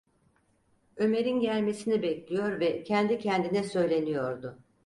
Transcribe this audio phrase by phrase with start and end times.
[0.97, 4.59] Ömer’in gelmesini bekliyor ve kendi kendine söyleniyordu.